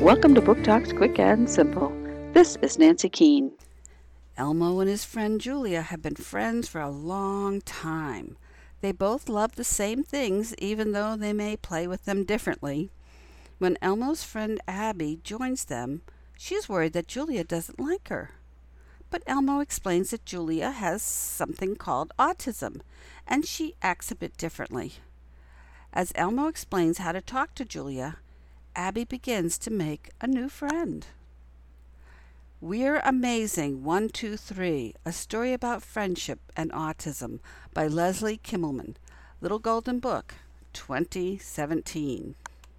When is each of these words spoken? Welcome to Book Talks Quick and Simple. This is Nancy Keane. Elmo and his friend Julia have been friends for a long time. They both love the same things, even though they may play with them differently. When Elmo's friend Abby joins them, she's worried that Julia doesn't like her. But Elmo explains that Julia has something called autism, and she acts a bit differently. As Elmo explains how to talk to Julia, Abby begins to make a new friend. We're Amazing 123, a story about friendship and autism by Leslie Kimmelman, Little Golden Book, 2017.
Welcome 0.00 0.36
to 0.36 0.40
Book 0.40 0.62
Talks 0.62 0.92
Quick 0.92 1.18
and 1.18 1.50
Simple. 1.50 1.92
This 2.32 2.56
is 2.62 2.78
Nancy 2.78 3.08
Keane. 3.08 3.50
Elmo 4.36 4.78
and 4.78 4.88
his 4.88 5.04
friend 5.04 5.40
Julia 5.40 5.82
have 5.82 6.02
been 6.02 6.14
friends 6.14 6.68
for 6.68 6.80
a 6.80 6.88
long 6.88 7.60
time. 7.62 8.36
They 8.80 8.92
both 8.92 9.28
love 9.28 9.56
the 9.56 9.64
same 9.64 10.04
things, 10.04 10.54
even 10.58 10.92
though 10.92 11.16
they 11.16 11.32
may 11.32 11.56
play 11.56 11.88
with 11.88 12.04
them 12.04 12.22
differently. 12.22 12.90
When 13.58 13.76
Elmo's 13.82 14.22
friend 14.22 14.60
Abby 14.68 15.18
joins 15.24 15.64
them, 15.64 16.02
she's 16.36 16.68
worried 16.68 16.92
that 16.92 17.08
Julia 17.08 17.42
doesn't 17.42 17.80
like 17.80 18.06
her. 18.06 18.30
But 19.10 19.24
Elmo 19.26 19.58
explains 19.58 20.10
that 20.10 20.24
Julia 20.24 20.70
has 20.70 21.02
something 21.02 21.74
called 21.74 22.12
autism, 22.20 22.82
and 23.26 23.44
she 23.44 23.74
acts 23.82 24.12
a 24.12 24.16
bit 24.16 24.36
differently. 24.36 24.92
As 25.92 26.12
Elmo 26.14 26.46
explains 26.46 26.98
how 26.98 27.10
to 27.10 27.20
talk 27.20 27.56
to 27.56 27.64
Julia, 27.64 28.18
Abby 28.78 29.02
begins 29.02 29.58
to 29.58 29.72
make 29.72 30.10
a 30.20 30.28
new 30.28 30.48
friend. 30.48 31.04
We're 32.60 33.00
Amazing 33.04 33.82
123, 33.82 34.94
a 35.04 35.10
story 35.10 35.52
about 35.52 35.82
friendship 35.82 36.38
and 36.56 36.70
autism 36.70 37.40
by 37.74 37.88
Leslie 37.88 38.38
Kimmelman, 38.38 38.94
Little 39.40 39.58
Golden 39.58 39.98
Book, 39.98 40.34
2017. 40.74 42.36